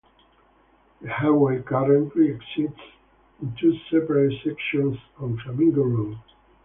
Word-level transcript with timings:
The 1.03 1.13
highway 1.13 1.61
currently 1.61 2.31
exists 2.31 2.81
in 3.39 3.55
two 3.61 3.77
separate 3.91 4.33
sections 4.43 4.97
on 5.19 5.37
Flamingo 5.45 5.83
Road. 5.83 6.17